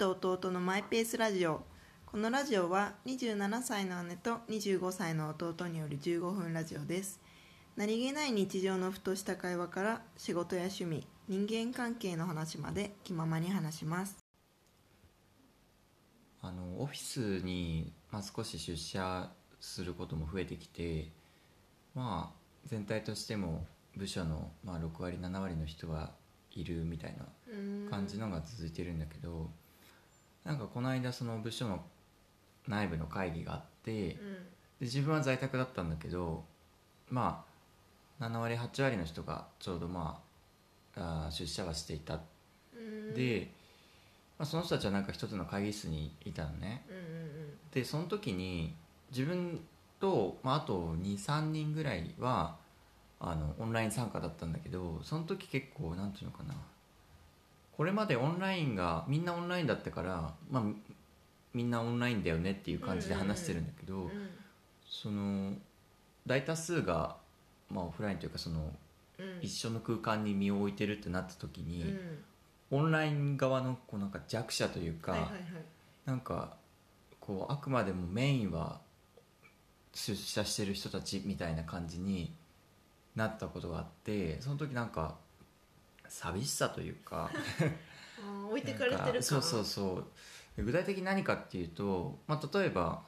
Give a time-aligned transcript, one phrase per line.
[0.00, 1.60] と弟のマイペースラジオ。
[2.06, 7.20] このラジオは27歳の姉と25歳の弟による15分ラジオです。
[7.76, 14.16] 何気ない日常のふとした会話から仕事や趣味人間関係の話まで気ままに話します。
[16.40, 19.30] あのオフィスに、まあ、少し出社
[19.60, 21.12] することも増えてきて
[21.94, 26.14] まあ全体としても部署の、まあ、6割7割の人は
[26.52, 29.50] いるみたいな感じのが続いてるんだけど
[30.44, 31.82] なんかこの間その部署の
[32.66, 34.16] 内部の会議があってで
[34.80, 36.44] 自分は在宅だったんだけど
[37.08, 37.44] ま
[38.20, 40.20] あ7割8割の人がちょうどま
[40.96, 42.20] ああ出社はしていた。
[43.14, 43.50] で、
[44.38, 46.84] まあ、その人たちはなんか一つの会議室にいたのね。
[47.72, 48.74] でその時に
[49.10, 49.60] 自分
[50.00, 52.56] と、まあ、あと23人ぐらいは
[53.20, 56.54] あのオンライン参加だったんだけどその時結構なんていうのかな
[57.80, 60.62] これまでオンラインがみんなオンラインだったから、まあ、
[61.54, 64.10] みんなオンラインだよねっていう感じで話してるんだけど、
[64.86, 65.54] その
[66.26, 67.16] 大多数が、
[67.70, 68.70] まあ、オフラインというかその
[69.40, 71.96] 一緒の空間に身を置いてるってなった時に、
[72.70, 75.40] オンライン側のこうなんか弱者というか、はいはいはい。
[76.04, 76.58] なんか
[77.18, 78.78] こうあくまでもメインは
[79.94, 82.30] 出社してる人たちみたいな感じに
[83.16, 85.14] なったことがあってその時なんか
[86.10, 87.30] 寂しさというか
[88.48, 90.06] 置いてかれてるそうそうそう。
[90.56, 93.02] で具体的に何かっていうと、まあ、例えば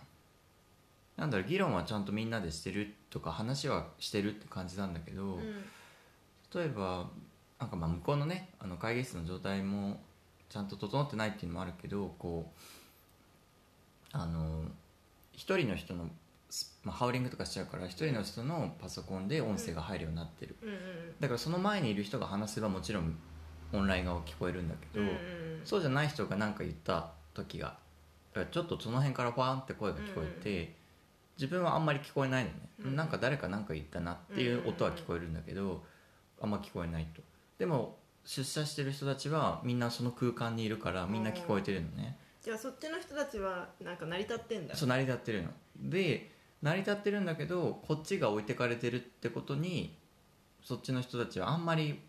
[1.16, 5.64] なんだろう議論はちゃんとみんなでしてるとか話はしてるって感じなんだけど、うん。
[6.54, 7.10] 例えば
[7.58, 10.00] なんかまあ向こうのねあの会議室の状態も
[10.48, 12.60] ちゃんと整ってないっていうのもあるけどこう
[14.12, 14.64] あの
[15.32, 16.10] 一人の人の、ス
[16.84, 20.76] まあ、ハウリングとかしちゃうから一人の人のパソコンで音声が入るようになってる、うんうん
[21.20, 23.16] だからその前にいる人が話せばもちろん
[23.72, 25.16] オンライン側聞こえるんだけど、うんうん
[25.64, 27.76] そうじゃない人が何か言った時が
[28.50, 30.74] ちょっとその辺からファーンって声が聞こえて、
[31.36, 32.56] 自分はあんまり聞こえないのね、
[32.86, 35.84] うんなんか誰か何か言ったなっていう音は聞こえるんだけど、
[36.40, 37.22] あんま聞こえないと。
[37.58, 44.74] でも出社してる人たちはみんなその空間にいるからみんな聞こえてるのね、じゃあそっちの人たちはなんか成り立ってんだ。
[44.74, 45.50] そう成り立ってるの。
[45.76, 46.32] で
[46.62, 49.96] 成り立ってるんだけどこっちが置いてかれてるってことに
[50.62, 52.00] そっちの人たちはあんまり、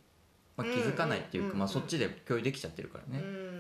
[0.56, 3.54] まあ、気づかないっていうか、うんうんまあ、そっちで共有できちゃってるからね、うんうん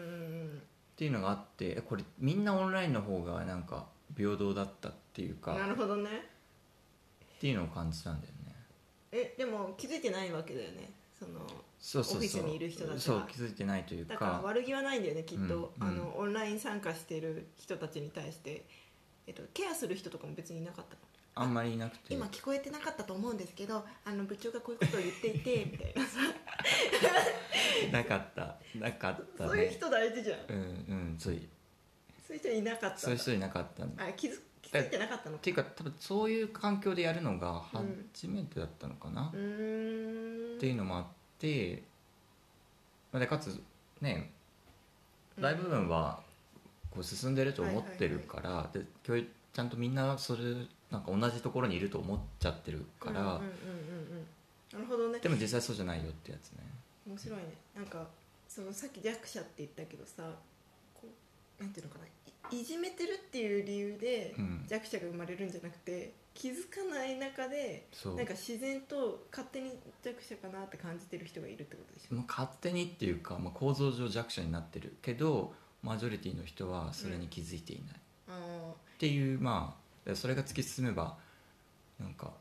[0.93, 6.09] っていうのがあってえこれみんなオンラインの方がなんか平等だったっていうかうんなるほどね。
[7.37, 8.55] っていうのを感じたんだよね。
[9.11, 10.91] えでも気づいてないわけだよね。
[11.19, 11.39] その
[11.79, 12.17] そうそうそう。
[12.17, 15.89] オフィスにいる人たちはそう気づいてないというだからか悪気はないんだよねきっと、うんうん。
[15.89, 18.65] あのオンライン参加してる人たちに対して、
[19.27, 20.99] えっと、ケアする人とかも別にいなかったの。
[21.35, 22.13] あんまりいなくて。
[22.13, 26.05] 今聞こえてなかったと思うんですけどあの部長がこういうことを言っていて みたいな。
[26.05, 26.19] さ
[27.91, 28.57] なかった。
[28.75, 29.49] なかったね。
[29.49, 30.39] そういう人大事じゃん。
[30.49, 30.59] うんう
[31.15, 31.15] ん。
[31.17, 31.49] そういう。
[32.25, 37.61] そういう人いなかったそういう人いなかったあ気づ気づいてなかったのっていうか多分そういう環境でやるのが
[38.13, 40.57] 初めてだったのかな、うーん。
[40.57, 41.05] っていうのもあっ
[41.37, 41.83] て
[43.11, 43.61] まあでかつ
[44.01, 44.31] ね
[45.37, 46.21] 大部分は
[46.93, 50.43] こう進んでると思ってるから、で教育ちゃんとみんなそれ
[50.91, 54.27] なんか同じところにいると思っちゃってるから、うんうんうんうんうん
[54.73, 55.19] なるほどね。
[55.19, 56.63] でも実際そうじゃないよってやつね。
[57.07, 57.45] 面白いね。
[57.75, 58.07] なんか
[58.47, 60.23] そのさっき弱者って言ったけどさ
[60.93, 61.07] こ
[61.59, 62.05] うなんていうのかな。
[62.51, 64.65] いいじめてるっていう理由でうん。
[64.67, 72.15] 弱者が生まれるんじゃなくて気づかない中でなんか自然と勝手に弱者かなって感じてる人がいるってことでしょ？
[72.15, 75.53] もう勝手にっていうか、まあ、構造上弱者になってるけど
[75.83, 77.95] マジョリティの人はそれに気づいていない、
[78.29, 79.75] あっていうま
[80.09, 81.17] あそれが突き進めば
[81.99, 82.31] なんか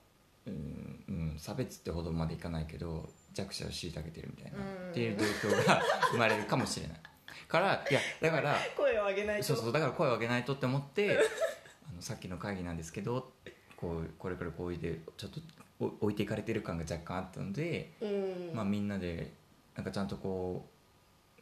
[0.47, 4.91] うん、うん、差別ってほどまでいかないけど弱者を虐げてるみたいな、うん。
[4.91, 5.83] っていう状況が
[6.13, 7.01] 生まれるかもしれない。
[7.49, 9.47] からいやだからー声を上げないと。
[9.49, 11.19] そうそうだから声を上げないとって思って
[11.89, 13.33] あのさっきの会議なんですけど
[13.77, 15.41] こうこれからこういうでちょっと
[15.81, 18.53] お置いていかれてる感が若干あったので、うん。
[18.55, 19.33] まあ、みんなで
[19.75, 20.72] なんかちゃんとこう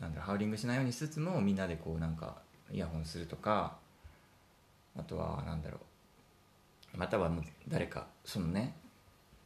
[0.00, 2.36] なんだろうハウリングしないようにしつつもみんなでこうなんか
[2.72, 3.76] イヤホンするとか
[4.98, 5.78] あとはなんだろ
[6.94, 8.74] うまたはもう誰かそのね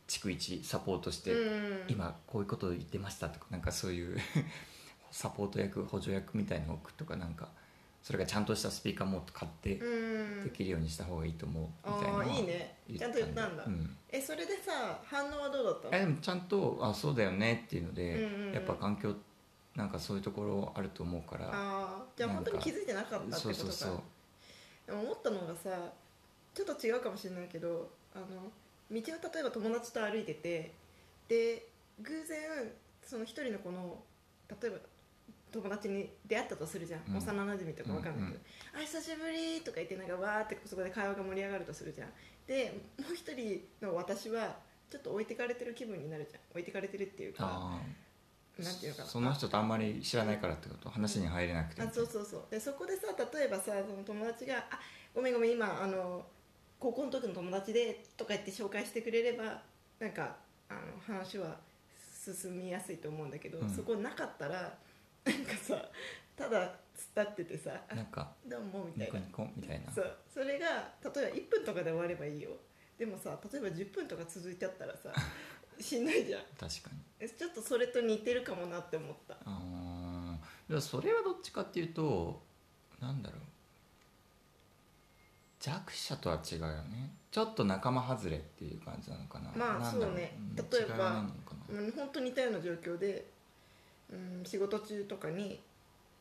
[0.09, 1.85] 逐一サポートして、うん。
[1.89, 4.19] 今こういうことを言ってましたとかなんかそういう
[5.11, 7.49] サポート役補助役みたいなのを置くとかなんか
[8.03, 10.45] それがちゃんとしたスピーカーも買ってうん。
[10.45, 12.77] できるようにした方がいいと思うみたいなああいいね。
[12.99, 13.97] ちゃんと言ったんだ、うん。
[14.11, 15.97] えそれでさ反応はどうだったの？
[15.97, 18.53] えでもちゃんとあそうだよねっていうので、うんうんうん。
[18.53, 19.15] やっぱ環境
[19.77, 23.41] なんかそういうところあると思うからああじゃあ本当に気づいてなかったってことか。
[23.41, 24.01] そうそうそう。
[24.87, 25.93] でも思ったのがさ
[26.55, 28.27] ちょっと違うかもしれないけどあの
[28.91, 30.73] 道を例えば友達と歩いてて
[31.27, 31.67] で
[32.01, 32.39] 偶然
[33.03, 33.99] その一人の子の
[34.63, 34.79] 例えば
[35.51, 37.17] 友達に出会ったとするじゃん、うん。
[37.17, 38.27] 幼なじみとかわかんないけど。
[38.27, 38.41] うんうん
[38.79, 42.13] 「あ久しぶり」とか言ってなんかわーってそこで会話が盛り上がるとするじゃん。
[42.47, 44.57] でもう一人の私は
[44.91, 46.41] ちょっと置いてかれてる気分になるじゃん。
[46.51, 47.39] 置いてかれてるっていうか。
[47.49, 47.81] あ
[48.59, 49.09] なんていうのかな。
[49.09, 50.91] その人とあんまり知らないからってこと？
[50.91, 51.83] 話に入れなくて。
[51.83, 52.43] あそうそうそう。
[52.51, 54.79] でそこでさ例えばさその友達が「あ
[55.15, 56.25] ごめんごめん今あの
[56.79, 59.61] 高校の時の友達で」とか言って紹介してくれれば
[59.99, 60.37] なんか
[60.69, 61.57] あの話は
[62.25, 63.71] 進みやすいと思うんだけど、うん。
[63.71, 64.77] そこなかったら
[65.25, 65.91] なんかさ
[66.37, 66.71] ただ突っ
[67.17, 69.19] 立っててさ「あなんかどうも」みたいな。
[69.19, 69.93] ニコニコみたいな。
[69.93, 70.17] そう。
[70.33, 70.67] それが
[71.03, 72.51] 例えば1分とかで終わればいいよ。
[72.97, 75.13] でもさ例えば10分とか続いちゃったらさ
[75.81, 76.41] しんどいじゃん。
[76.59, 76.99] 確かに。
[77.21, 79.35] えちょっとそれと似てるかもなって思った。
[79.45, 80.39] あ
[80.73, 82.43] あそれはどっちかっていうと
[83.01, 83.41] なんだろう。
[85.61, 87.11] 弱者とは違うよね。
[87.31, 89.51] ちょっと仲間外れっていう感じなのかな。
[89.55, 90.37] まあそうね。
[90.39, 91.25] ん例えば
[91.97, 93.27] 本当に似たような状況で、
[94.13, 95.61] うん、仕事中とかに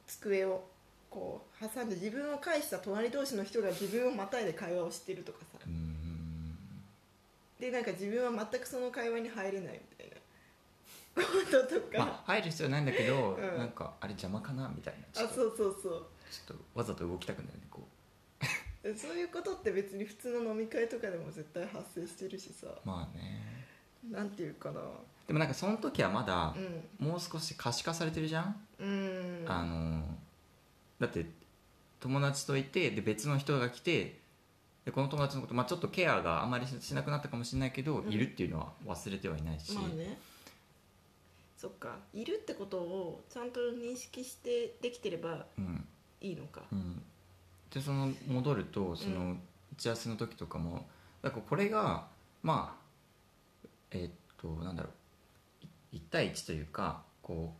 [0.08, 0.64] 机を
[1.10, 5.60] こう挟んで自分を介した隣同士の人が自分をまたいで会話をしてるとかさ。
[5.66, 5.93] うーん
[7.64, 10.18] でなんか自分は全くその会話に入れないみたいな。
[11.16, 13.58] こととか、まあ入る必要ないんだけど、うん。
[13.58, 15.06] なんかあれ邪魔かなみたいな。
[15.14, 16.08] ちょっそうそうそう。
[16.30, 17.88] ちょっとわざと動きたくなるねこ
[18.82, 22.68] で そういうことって別に普通の飲み会とかでも絶対発生してるしさ。
[22.68, 23.64] うまあね。
[24.10, 24.82] なんていうかな。
[25.28, 26.54] でもなんかその時はまだ
[27.00, 29.46] うもう少し可視化されてるじゃん、んうん。
[29.48, 30.04] あの
[31.00, 31.26] だって
[32.02, 34.20] 友達といてで別の人が来て
[34.86, 38.12] でこの友達のこと、まあ、ちょっとケアがあまりししなくなったかもしれないけど、うん。
[38.12, 40.18] いるっていうのは忘れてはいないし、まあね。
[41.58, 41.96] そっか。
[42.14, 45.88] いるってことをちゃんと認識してできてればうん。
[46.20, 46.64] いいのか。
[46.72, 47.02] うん、
[47.72, 49.38] でその戻るとその
[49.74, 50.86] 打ち合わせの時とかも
[51.22, 52.08] だからこれが
[52.42, 55.96] まあえーっとなんだろう。
[55.96, 57.54] 1対1というかこ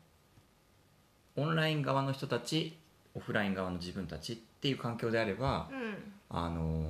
[1.38, 2.78] うオンライン側の人たち
[3.16, 6.14] オフライン側の自分たちっていう環境であれば、うん。
[6.30, 6.90] あの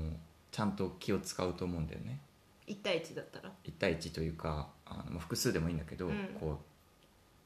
[0.51, 2.19] ちゃんと気を使うと思うんだよね。
[2.67, 6.37] 1対1だったら？1対1というかあのまあ複数でもいいんだけど、うん。
[6.39, 6.59] こ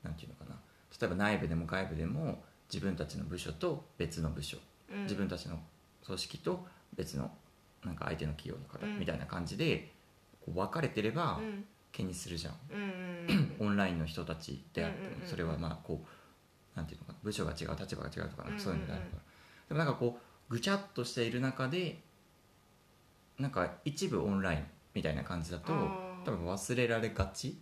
[0.03, 0.55] うなんていうのかな。
[0.99, 4.57] 例えば内部でも外部でも自分たちの部署と別の部署、
[4.91, 5.03] うん。
[5.03, 5.59] 自分たちの
[6.05, 6.65] 組織と
[6.95, 7.31] 別の
[7.83, 8.99] なんか相手の企業の方うん。
[8.99, 9.91] みたいな感じで
[10.45, 11.65] こう分かれてればうん。
[11.93, 16.07] 気にするじゃん、うんうんオンラインの人たちであってもそれはまあこう
[16.77, 19.19] なんていうのかな部署が違う立場が違うとかなんかそういうのであるから、
[19.67, 20.19] でもなんかこ
[20.49, 21.99] うぐちゃっとしている中で
[23.39, 25.73] なんか一部オンラインみたいな感じだと
[26.23, 27.57] 多分忘れられがち。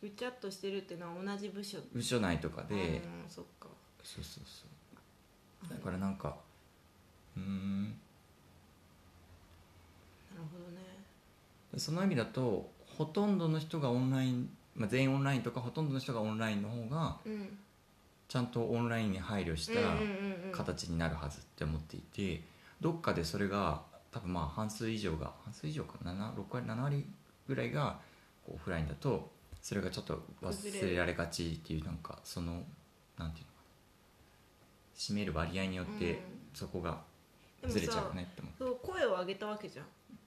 [0.00, 1.78] ぐちゃっとしてるっていうのは同じ部署。
[1.92, 3.66] 部署内とかで、うんそっか。
[4.02, 4.64] そうそうそ
[5.66, 5.74] う。
[5.74, 6.36] だからなんか
[7.36, 7.84] うーん。
[7.84, 7.90] な
[10.36, 10.82] るほどね。
[11.76, 17.58] その意味だとほとんどの人がオンライン、まあ、全員オンラインとかほとんどの人がオンラインの方がうん
[18.28, 19.80] ちゃんとオンラインに配慮した
[20.52, 22.42] 形になるはずって思っていて
[22.80, 23.82] どっかでそれが
[24.12, 27.06] 多分まあ半数以上が半数以上かな？7 6割7割
[27.48, 27.98] ぐらいが
[28.46, 29.30] オフラインだと
[29.62, 33.42] それがちょっと忘れられがちっていうなんかそのなんていうのかな？
[34.96, 36.16] 占める割合によってうん。
[36.54, 36.98] そこが
[37.66, 39.86] ずれちゃさうねって思うそう声を上げたわけじゃん。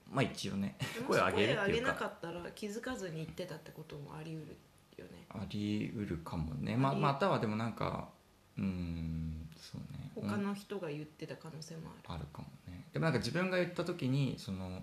[0.09, 0.77] まあ一応ね。
[1.07, 1.65] 声を上げる声をっていうか。
[1.65, 4.57] 上げなかったら気づかずに言ってたってこともあり得る
[5.01, 5.25] よね。
[5.30, 8.09] ありうるかもね、ままたはでもなんか
[8.57, 10.12] うーんそうね。
[10.15, 12.15] 他の人が言ってた可能性もある。
[12.15, 12.86] あるかもね。
[12.93, 14.81] でもなんか自分が言った時にその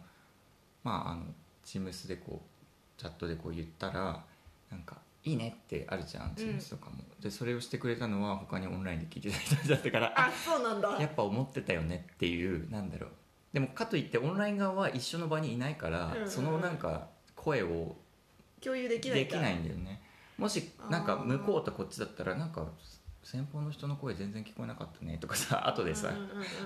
[0.85, 1.23] まああの
[1.65, 4.25] Teams でこうチャットでこう言ったら
[4.71, 10.97] なんか「いいね」ってあるじゃん Teams とかも、でそれをしてくれたのは他にオンラインで聞いてた人だったからあそうなんだ。
[11.01, 13.11] やっぱ思ってたよねっていうなんだろう。
[13.53, 17.97] でもかといってオンライン側は一緒の場にいないから、そのなんか声を
[18.61, 20.03] 共有できないできないんだよね
[20.39, 22.67] もしなんか向こうとこっちだったらなんか
[23.25, 26.11] 先方の人の声全然聞こえなかったねとかさ 後でさ、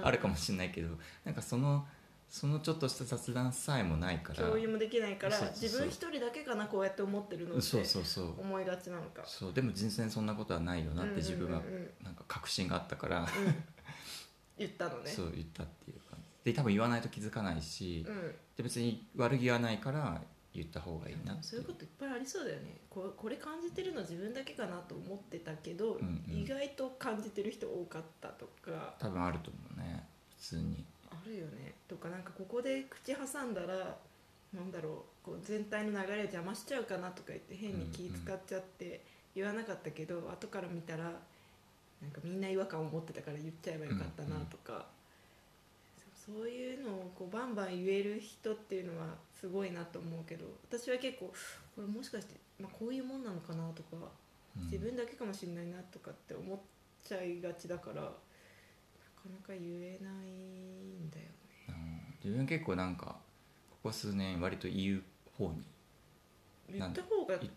[0.03, 1.87] あるかもしれないけどなんかその
[2.29, 4.45] そのちょっとした雑談さえもないから。
[4.45, 8.41] 共有もできないから自分一人だけかなこうやって思ってるのってそうそうそう。
[8.41, 9.23] 思いがちなのか。
[9.27, 11.61] そうでも全然そんなことはないよなって自分は
[12.03, 13.29] なんか確信があったから、うん。
[14.57, 15.11] 言ったのね。
[15.11, 16.29] そう言ったっていう感じ。
[16.45, 18.35] で多分言わないと気づかないし、うん。
[18.57, 20.23] で別に悪気はないから
[20.55, 22.77] 言った方がいいなそういうこといっぱいありそうだよね。
[22.91, 26.43] ここれ感じてるの自分だけかなと思ってたけど、うんうん。
[26.43, 28.95] 意外と感じてる人多かったとか。
[28.99, 30.07] 多分あると思うね。
[30.39, 30.85] 普通に。
[31.11, 31.75] あるよね。
[31.89, 33.97] とかなんかここで口挟んだら
[34.53, 35.25] なんだろう。
[35.25, 39.05] こう全体の流れを邪魔しちゃうかなとか言って変に気使っちゃって
[39.35, 44.87] 言わなかったけど、後から見たらなんかみんな違和感を持ってたから言っちゃえばよかったなとか、
[46.25, 49.07] そういうのをこうバンバン言える人っていうのは
[49.41, 51.33] すごいなと思うけど私は結構
[51.75, 53.97] これもしかして、まあ、こういうもんなのかなとか
[54.57, 54.65] うん。
[54.65, 56.59] 自分だけかもしれないなとかって思っ
[57.03, 58.13] ちゃいがちだからなか
[59.31, 61.31] なか言えないんだよね。
[61.69, 62.15] うん。
[62.23, 63.17] 自分結構なんか
[63.71, 65.03] ここ数年割と言う
[65.39, 65.63] 方に
[66.71, 66.93] 言っ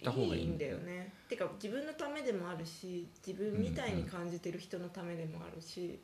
[0.03, 1.12] た方がいいんだよね。
[1.29, 6.00] てか自分のためでもあるし自分みたいに感じてる人のためでもあるし、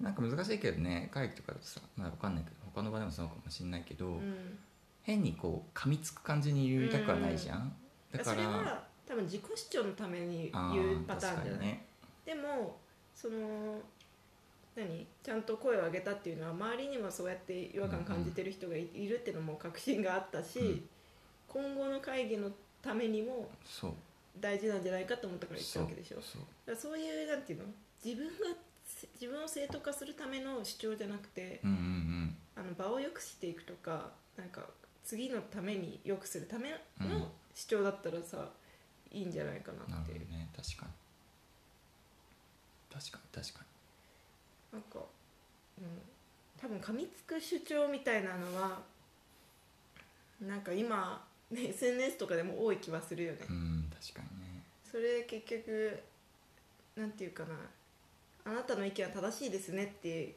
[0.00, 4.58] なんか難しいけどね会議とかだとさまだ分かんないけど他の場でもそうかもしれないけど、うん。
[5.02, 7.72] 変にこう噛みつく感じに言いたくはないじゃん、
[8.12, 11.86] だかそれらは多分自己主張のためにあ言うパターンじゃない、ね。
[12.24, 12.76] でも
[13.14, 13.80] その
[14.76, 20.88] 何ちゃんと声を上げたっていうのは周りにもそうやって違和感感じてる人がいいるっていうのも確信があったし、うん。
[21.48, 22.50] 今後の会議の
[22.82, 23.92] ためにもそう。
[24.38, 26.18] 大事なんじゃないかと思ったから言ったわけでしょ。
[26.20, 27.64] そうらそういうなんていうの
[28.04, 28.32] 自分が
[29.14, 32.36] 自分を正当化するための主張じゃなくて、うんうんうん。
[32.56, 34.62] あの場を良くしていくとかなんか
[35.04, 36.70] 次のために良くするため
[37.00, 38.48] うんの主張だったらさ、
[39.10, 40.48] いいんじゃないかなってなるほどね。
[40.56, 40.92] 確かに。
[42.92, 43.64] 確かに確か
[44.72, 44.98] なんか、
[45.78, 45.84] うん、
[46.60, 48.80] 多分噛みつく主張みたいなのは
[50.40, 54.62] なんか今、ね、SNS とかでも多い気はするよね、にうん確かにね。
[54.90, 56.02] それ結局
[56.96, 57.54] なんていうかな
[58.44, 60.36] あなたの意見は正しいですねって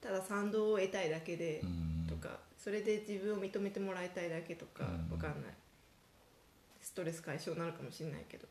[0.00, 2.06] ただ賛同を得たいだけでうん。
[2.08, 5.12] とかそれで自分を認めてもらいたいだけとかうん。
[5.12, 5.54] わかんない。
[6.80, 8.46] ストレス解消になるかもしれないけど。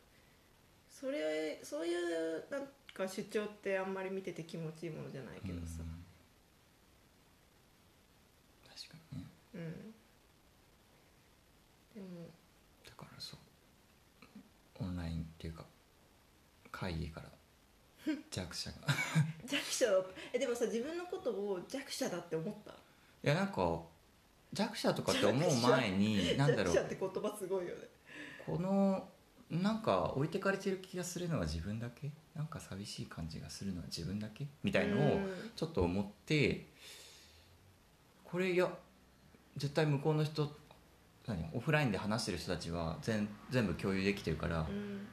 [0.89, 5.79] それそういうなんか主張ってあんまり見てて気持ちいいものじゃないけどさ。
[5.79, 6.03] うん。
[8.69, 9.25] 確かにね。
[9.55, 9.93] うん。
[11.95, 12.27] でも。
[12.85, 13.39] だからそう。
[14.81, 15.65] オンラインっていうか
[16.71, 17.28] 会議から
[18.31, 18.77] 弱者が。
[19.45, 19.85] 弱者。
[19.85, 22.71] だえでもさ自分のことを弱者だって思った？
[22.71, 22.75] い
[23.23, 23.81] やなんか
[24.53, 26.73] 弱者とかって思う前になんだろう。
[26.73, 27.81] 弱者って言葉すごいよね。
[28.45, 29.07] この
[29.49, 32.11] なんか置いてかれてる気がするのは自分だけ？
[32.35, 34.45] なんか寂しい感じがするのは自分だけ？
[34.63, 35.51] みたいのをうん。
[35.55, 36.67] ちょっと思って
[38.23, 38.71] これいや
[39.57, 40.55] 絶対向こうの人
[41.27, 41.49] 何？
[41.53, 45.07] オフラインで話してる人たちは全全部共有できてるから、うん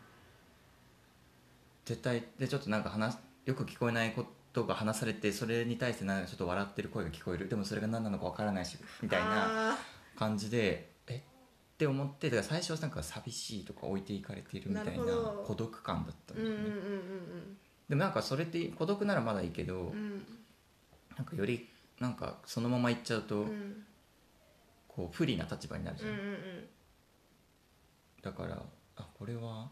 [1.87, 3.16] 絶対でちょっとなんか話
[3.47, 7.49] よく聞こえないことが話されてそれに対してなんかちょっと笑ってる声が聞こえる。
[7.49, 9.78] でもそれが何なのかわからないしみたいなあ
[10.19, 11.16] 感じでえ？
[11.16, 11.21] っ
[11.78, 15.05] て思ってだから最初はなんか寂しいとか置いていかれているみたいな
[15.47, 17.57] 孤独感だったんーうんうんだよね、うん
[17.88, 20.26] でもなんかそれって孤独ならまだいいけど、うんうん。
[21.16, 21.69] なんかより
[22.00, 23.85] なんかそのまま行っちゃうと、うん。
[24.88, 26.37] こう不利な立場になるじゃん、うんうんうん。
[28.23, 28.61] だから
[28.97, 29.69] あこれは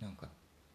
[0.00, 0.28] なんか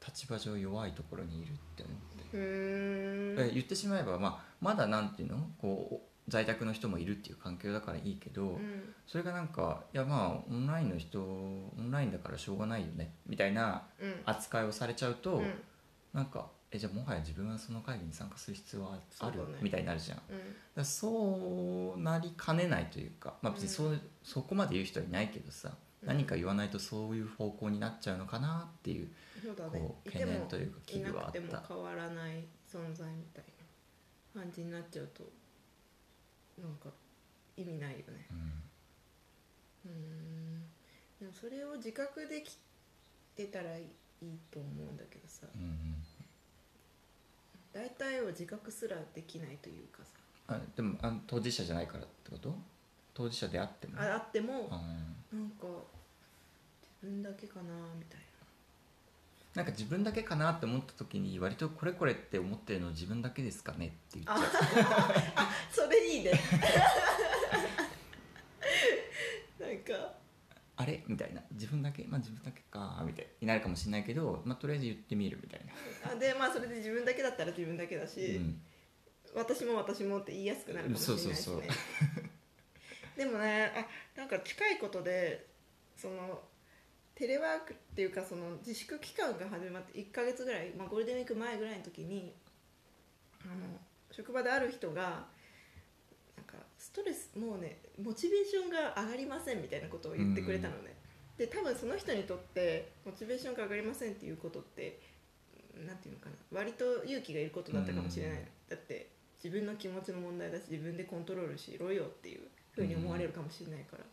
[0.05, 3.53] 立場上弱いところにいるって思って。
[3.53, 5.38] 言ってしまえば、まあ、まだなんていうの？
[5.60, 8.94] こう在宅の人もいるっていう環境だからいいけど、うん。
[9.08, 14.15] それがなんかいやまあオンラインの人オンラインだからしょうがないよねみたいなうん。
[14.25, 15.53] 扱いをされちゃうと、うん。
[16.13, 19.46] なんかえじゃあもはや自分はその会議に参加する必要はある、ね。
[19.62, 20.17] みたいになるじゃん。
[20.29, 20.38] うん。
[20.75, 29.09] らそうなりかねないというか、まあ、別にそう、そこまで言う人はいないけどさ、うん何か言わないとそういう方向になっちゃうのかなっていう
[29.71, 33.43] こう懸念というか危惧はあったくても変わらない存在みたい
[34.35, 35.24] な感じになっちゃうと
[36.62, 36.89] なんか
[37.57, 38.27] 意味ないよね。
[39.85, 39.91] うん。
[39.91, 40.62] うん。
[41.19, 42.57] でもそれを自覚でき
[43.35, 43.85] てたらいい
[44.51, 45.47] と思うんだけどさ。
[45.55, 46.05] うんうん。
[47.74, 50.12] 大体を自覚すらできないというかさ。
[50.47, 52.55] あでもあの当事者じゃないからってこと？
[53.13, 54.00] 当事者であっても？
[54.00, 54.67] ああっても。
[54.69, 55.15] あなん
[57.05, 57.63] 分だけかな
[57.97, 64.39] みたいーなんか自分だけかなって思った時に割とこれこれって思ってるの自分だけですかねって言っちゃう。
[64.41, 64.45] な
[65.71, 66.31] それいいね。
[69.59, 70.13] なんか。
[70.77, 71.05] あれ？
[71.07, 71.41] みたいな。
[71.51, 72.03] 自分だけ？
[72.03, 73.01] まあ自分だけか。
[73.05, 78.62] みたいになるかもしれないけど、まあ、とりあえず言ってみるみたいな、あでまあそれで自分だけだったら自分だけだし、うん、
[79.33, 81.33] 私も私もって言いやすくなるかもしれないしね。
[81.35, 81.69] そうそうそう。
[83.17, 85.47] でもねあなんか近いことで
[85.95, 86.43] その
[87.15, 92.34] テレワークっていうかその自粛期間が始まって1ヶ月ぐらい、まあ、ゴールデンウィーク前ぐらいの時に
[93.43, 93.79] あの
[94.12, 95.01] 職場である人が
[96.36, 100.95] なんかストレスもうねモチベーションが上がりませんみたいなことを言ってくれたのね、
[101.38, 105.00] で多分その人にとってモチベーションが上がりませんっていうことって
[105.88, 108.45] なんていうのかな割と勇気がいることだったかもしれない、うん。
[108.69, 109.10] だって
[109.43, 112.41] 自分の気持ちの問題だし自分でコントロールしろよっていう
[112.72, 114.03] ふうに思われるかもしれないから、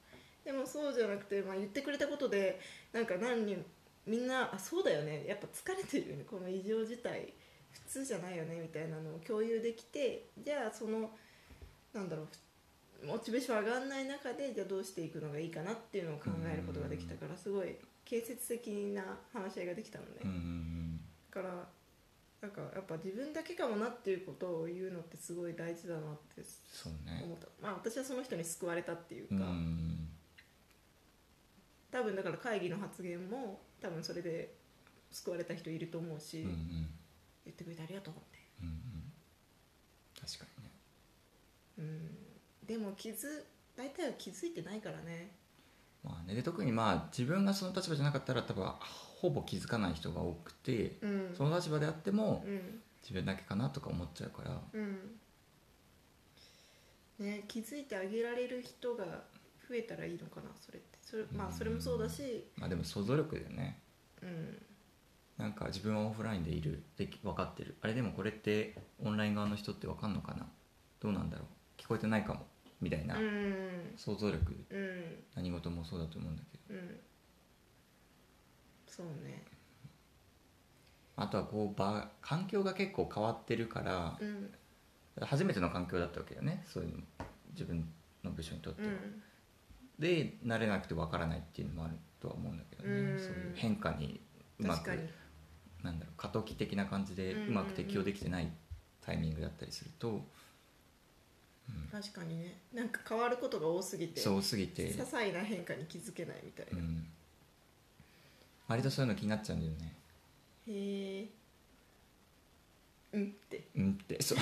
[0.44, 2.60] でもそうじゃなくて、まあ、言ってくれたことで
[2.92, 3.64] なんか何人
[4.06, 5.24] みんなあそうだよね。
[5.26, 6.24] やっぱ疲れてるよね。
[6.28, 7.32] この異常事態。
[7.70, 8.58] 普通じゃないよね。
[8.60, 11.10] みたいなのを共有できてじゃあその
[11.94, 12.24] なんだろ
[13.02, 21.00] うモチベーション上がんない中でじゃあどうしていくのがいいかなっていうのを考えることができたからすごい建設的な話し合いができたのね、うんうんうん。
[21.30, 21.66] から
[22.40, 26.02] なんかやっぱ自分だけかもなっていうことを言うのってすごい大事だなっ
[26.36, 27.22] てそうね。
[27.24, 30.08] 思った、まあ私はその人に救われたっていううか、ん
[31.92, 34.54] 多分だから会議の発言も多分それで
[35.10, 36.88] 救われた人いると思うし、うんうん。
[37.44, 38.38] 言ってくれてありがとうって。
[38.62, 38.74] うんうん。
[40.18, 40.70] 確かにね。
[41.78, 42.66] うん。
[42.66, 43.44] でも気づ
[43.76, 45.32] 大体は気づいてないからね。
[46.02, 46.34] まあね。
[46.34, 48.66] で特にまあ自分がその立場じゃなかったら多分
[49.20, 51.34] ほぼ気づかない人が多くてうん。
[51.36, 52.80] その立場であってもうん。
[53.02, 54.58] 自分だけかなとか思っちゃうから。
[54.72, 55.18] うん。
[57.18, 59.24] ね気づいてあげられる人が
[59.72, 60.98] 増えたらいいのかなそれって。
[61.00, 62.44] それまあそれもそうだし。
[62.56, 63.80] まあでも想像力だよね。
[64.20, 64.62] うん。
[65.38, 67.76] なんか自分はオフラインでいるでき分かってる。
[67.80, 70.46] あれでもこれってオンライン側の人って分かんのかな？
[71.00, 71.80] どうなんだろう？
[71.80, 72.46] 聞こえてないかも。
[72.82, 73.94] みたいなうん。
[73.96, 74.54] 想像力。
[74.68, 75.24] うん。
[75.34, 76.78] 何事もそうだと思うんだけど。
[76.78, 77.00] うん。
[78.86, 79.42] そうね。
[81.16, 84.50] あとはこう場環境が結構変わってるからうん。
[85.22, 86.62] 初めての環境だったわけよね。
[86.66, 87.02] そういうの。
[87.52, 87.88] 自分
[88.24, 89.22] の部署にとっては、うん
[89.98, 93.18] で慣れなくて分からないっていうのもあるとは思うんだけどね、うん。
[93.18, 94.20] そういう変化に
[94.58, 94.90] うまく
[95.82, 98.50] なんだろう過渡期的な感じでうんうまく適応できてない
[99.04, 100.24] タイミングだったりすると、
[101.90, 102.54] 確かにね。
[102.72, 104.92] なんか変わることが多すぎてそうすぎて。
[104.92, 107.06] 些、細な変化に気づけないみたいうな、ん、
[108.68, 109.96] 割とそういうの気になっちゃうんだよね。
[110.68, 111.28] へえ
[113.12, 113.68] うんって。
[113.76, 114.22] うんって。
[114.22, 114.38] そう。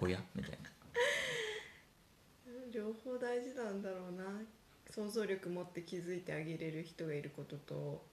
[0.02, 0.20] おや？
[0.34, 0.71] みたいな
[2.72, 4.24] 両方大事なんだろうな。
[4.90, 8.04] 想像力持って気づいてあげれる人がいることと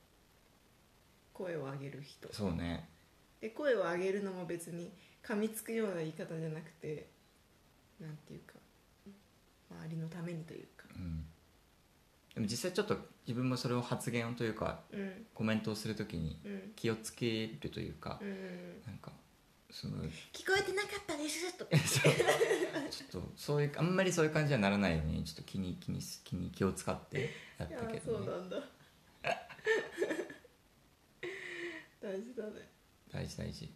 [1.34, 2.32] 声を上げる人。
[2.34, 2.88] そうね。
[3.42, 4.92] で声を上げるのも別に
[5.24, 7.08] 噛みつくような言い方じゃなくて
[8.00, 8.54] なんていうか
[9.72, 10.86] 周りのためにというか。
[10.96, 11.26] うん。
[12.36, 12.98] でも実際ちょっと
[13.28, 15.26] 自分もそれを発言というかうん。
[15.34, 16.72] コメントをするときにうん。
[16.76, 19.12] 気をつけるというか、うんなんか
[19.72, 19.98] その
[20.34, 21.66] 聞こえてなかったですと
[22.90, 28.02] ちょっとそういうあんまりそういう感じにはならないようにちょっと気に気にす気に気を使ってやったけどね。
[28.04, 28.58] そうなんだ。
[32.02, 32.72] 大事だね。
[33.12, 33.72] 大事大事